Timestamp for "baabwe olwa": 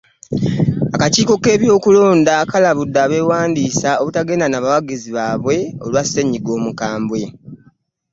5.17-6.01